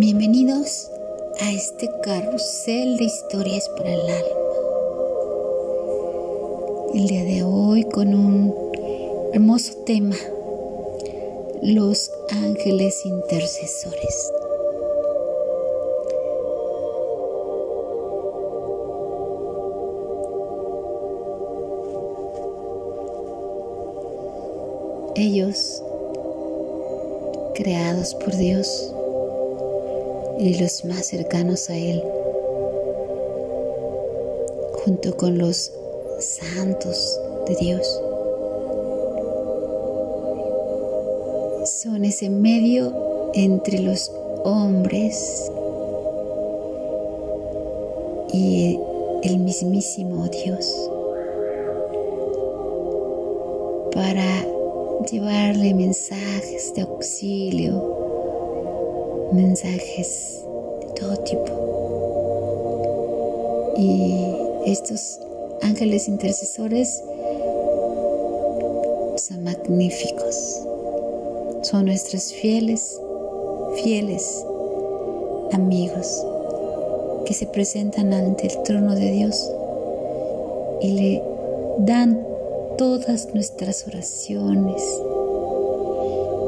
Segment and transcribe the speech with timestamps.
[0.00, 0.92] Bienvenidos
[1.40, 4.38] a este carrusel de historias para el alma.
[6.94, 8.54] El día de hoy con un
[9.32, 10.14] hermoso tema,
[11.62, 14.32] los ángeles intercesores.
[25.16, 25.82] Ellos,
[27.56, 28.94] creados por Dios,
[30.38, 32.02] y los más cercanos a Él,
[34.84, 35.72] junto con los
[36.20, 38.02] santos de Dios.
[41.64, 44.10] Son ese medio entre los
[44.44, 45.50] hombres
[48.32, 48.78] y
[49.22, 50.90] el mismísimo Dios
[53.92, 54.46] para
[55.10, 57.97] llevarle mensajes de auxilio,
[59.32, 60.44] mensajes
[60.80, 61.52] de todo tipo.
[63.76, 64.24] Y
[64.66, 65.20] estos
[65.62, 67.02] ángeles intercesores
[69.16, 70.62] son magníficos.
[71.62, 73.00] Son nuestros fieles,
[73.82, 74.44] fieles
[75.52, 76.24] amigos
[77.26, 79.50] que se presentan ante el trono de Dios
[80.80, 81.22] y le
[81.78, 82.26] dan
[82.76, 84.82] todas nuestras oraciones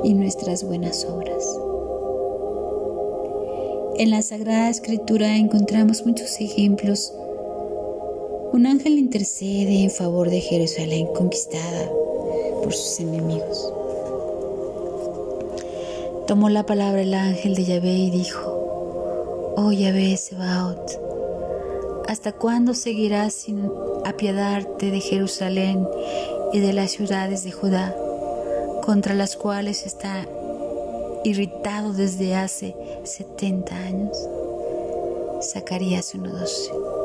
[0.04, 1.44] y nuestras buenas obras.
[4.00, 7.12] En la Sagrada Escritura encontramos muchos ejemplos.
[8.50, 11.86] Un ángel intercede en favor de Jerusalén conquistada
[12.62, 13.70] por sus enemigos.
[16.26, 20.98] Tomó la palabra el ángel de Yahvé y dijo, Oh Yahvé Sebaot,
[22.08, 23.70] ¿hasta cuándo seguirás sin
[24.06, 25.86] apiadarte de Jerusalén
[26.54, 27.94] y de las ciudades de Judá,
[28.82, 30.26] contra las cuales está
[31.24, 34.16] irritado desde hace 70 años.
[35.42, 37.00] Zacarías 1.12.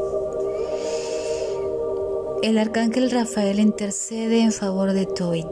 [2.44, 5.48] El arcángel Rafael intercede en favor de Toit.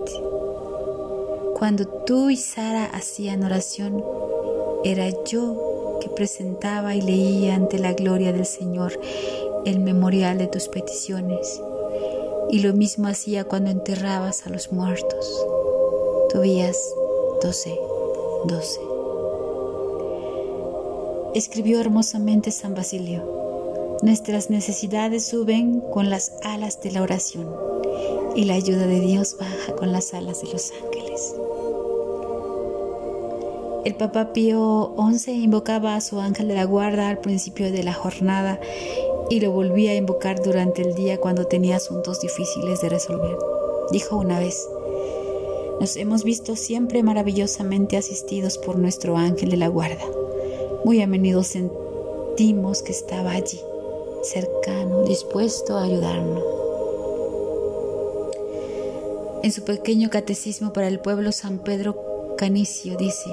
[1.57, 4.03] Cuando tú y Sara hacían oración,
[4.83, 8.99] era yo que presentaba y leía ante la gloria del Señor
[9.65, 11.61] el memorial de tus peticiones.
[12.49, 15.45] Y lo mismo hacía cuando enterrabas a los muertos.
[16.31, 16.77] Tobías
[17.41, 17.79] 12,
[18.45, 18.79] 12.
[21.33, 23.23] Escribió hermosamente San Basilio.
[24.01, 27.49] Nuestras necesidades suben con las alas de la oración
[28.35, 31.35] y la ayuda de Dios baja con las alas de los ángeles.
[33.85, 37.93] El Papa Pío XI invocaba a su ángel de la guarda al principio de la
[37.93, 38.59] jornada
[39.29, 43.37] y lo volvía a invocar durante el día cuando tenía asuntos difíciles de resolver.
[43.91, 44.67] Dijo una vez,
[45.79, 50.03] nos hemos visto siempre maravillosamente asistidos por nuestro ángel de la guarda.
[50.85, 53.59] Muy a menudo sentimos que estaba allí,
[54.21, 56.43] cercano, dispuesto a ayudarnos.
[59.43, 63.29] En su pequeño catecismo para el pueblo San Pedro Canicio dice,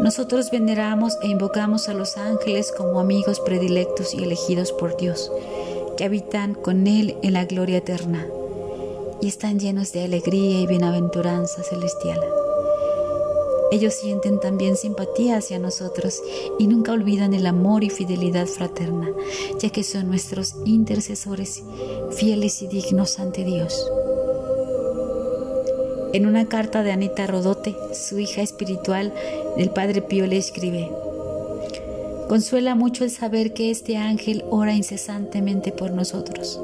[0.00, 5.30] nosotros veneramos e invocamos a los ángeles como amigos predilectos y elegidos por Dios,
[5.98, 8.26] que habitan con Él en la gloria eterna
[9.20, 12.20] y están llenos de alegría y bienaventuranza celestial.
[13.72, 16.20] Ellos sienten también simpatía hacia nosotros
[16.58, 19.08] y nunca olvidan el amor y fidelidad fraterna,
[19.60, 21.62] ya que son nuestros intercesores
[22.10, 23.88] fieles y dignos ante Dios.
[26.12, 29.14] En una carta de Anita Rodote, su hija espiritual,
[29.56, 30.90] el Padre Pío le escribe,
[32.28, 36.60] Consuela mucho el saber que este ángel ora incesantemente por nosotros.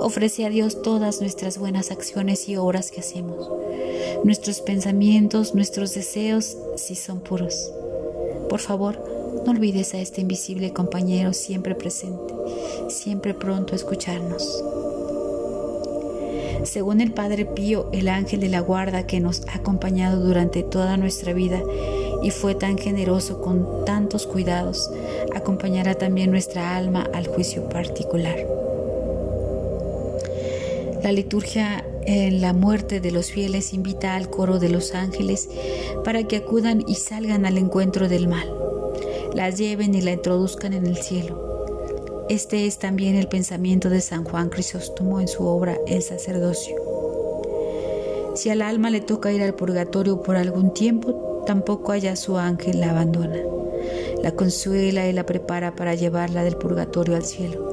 [0.00, 3.50] Ofrece a Dios todas nuestras buenas acciones y obras que hacemos,
[4.22, 7.72] nuestros pensamientos, nuestros deseos, si son puros.
[8.48, 9.02] Por favor,
[9.44, 12.34] no olvides a este invisible compañero siempre presente,
[12.88, 14.64] siempre pronto a escucharnos.
[16.64, 20.96] Según el Padre Pío, el ángel de la guarda que nos ha acompañado durante toda
[20.96, 21.62] nuestra vida
[22.22, 24.90] y fue tan generoso con tantos cuidados,
[25.34, 28.57] acompañará también nuestra alma al juicio particular.
[31.02, 35.48] La liturgia en la muerte de los fieles invita al coro de los ángeles
[36.04, 38.52] para que acudan y salgan al encuentro del mal,
[39.34, 41.48] la lleven y la introduzcan en el cielo
[42.28, 46.76] este es también el pensamiento de San Juan Crisóstomo en su obra El sacerdocio.
[48.34, 52.80] Si al alma le toca ir al purgatorio por algún tiempo, tampoco haya su ángel
[52.80, 53.40] la abandona.
[54.22, 57.67] La consuela y la prepara para llevarla del purgatorio al cielo.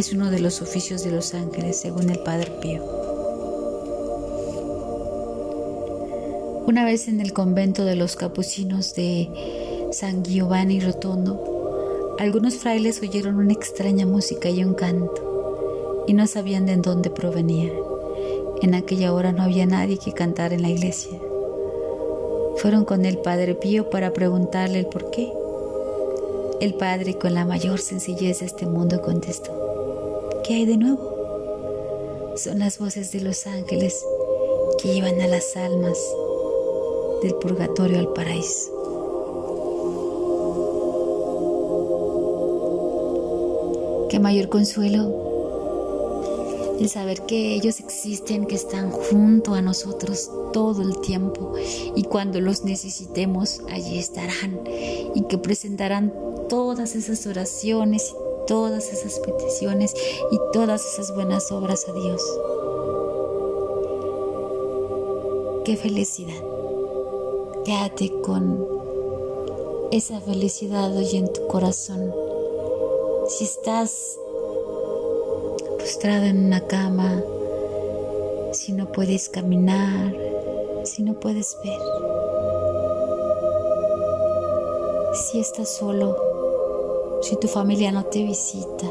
[0.00, 2.82] Es uno de los oficios de los ángeles, según el Padre Pío.
[6.66, 9.28] Una vez en el convento de los capucinos de
[9.92, 16.64] San Giovanni Rotondo, algunos frailes oyeron una extraña música y un canto, y no sabían
[16.64, 17.70] de dónde provenía.
[18.62, 21.20] En aquella hora no había nadie que cantara en la iglesia.
[22.56, 25.30] Fueron con el Padre Pío para preguntarle el por qué.
[26.62, 29.59] El Padre, con la mayor sencillez de este mundo, contestó,
[30.44, 32.34] ¿qué hay de nuevo?
[32.36, 34.04] Son las voces de los ángeles
[34.80, 35.98] que llevan a las almas
[37.22, 38.76] del purgatorio al paraíso.
[44.08, 45.28] Qué mayor consuelo
[46.80, 51.52] el saber que ellos existen, que están junto a nosotros todo el tiempo
[51.94, 54.60] y cuando los necesitemos, allí estarán
[55.14, 56.12] y que presentarán
[56.48, 59.94] todas esas oraciones y todas esas peticiones
[60.30, 62.22] y todas esas buenas obras a Dios.
[65.64, 66.42] Qué felicidad.
[67.64, 68.66] Quédate con
[69.90, 72.14] esa felicidad hoy en tu corazón.
[73.28, 74.18] Si estás
[75.78, 77.22] postrado en una cama,
[78.52, 80.14] si no puedes caminar,
[80.84, 81.78] si no puedes ver,
[85.12, 86.29] si estás solo,
[87.20, 88.86] si tu familia no te visita,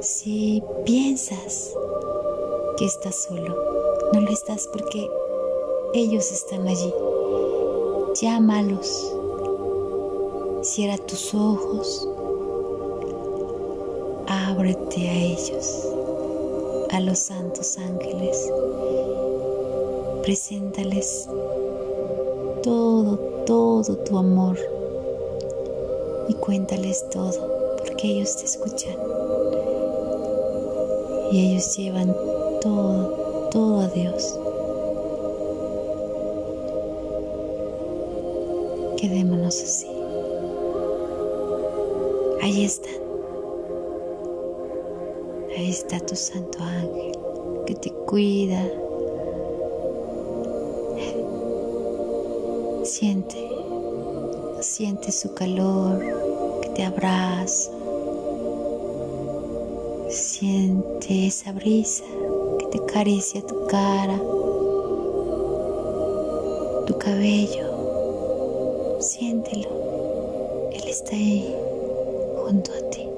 [0.00, 1.74] si piensas
[2.76, 3.54] que estás solo,
[4.12, 5.08] no lo estás porque
[5.94, 6.92] ellos están allí.
[8.20, 9.14] Llámalos,
[10.62, 12.08] cierra tus ojos
[14.26, 15.88] ábrete a ellos,
[16.90, 18.50] a los santos ángeles.
[20.22, 21.28] Preséntales
[22.62, 23.16] todo,
[23.46, 24.56] todo tu amor
[26.30, 28.94] y cuéntales todo, porque ellos te escuchan.
[31.32, 32.14] Y ellos llevan
[32.60, 34.38] todo, todo a Dios.
[38.96, 39.88] Quedémonos así.
[42.42, 42.90] Ahí está.
[45.56, 47.12] Ahí está tu santo ángel
[47.66, 48.70] que te cuida.
[52.84, 53.59] Siente,
[54.80, 56.00] siente su calor
[56.62, 57.70] que te abraza.
[60.08, 62.04] Siente esa brisa
[62.58, 64.18] que te acaricia tu cara,
[66.86, 68.96] tu cabello.
[69.00, 69.68] Siéntelo.
[70.72, 71.54] Él está ahí
[72.42, 73.09] junto a ti.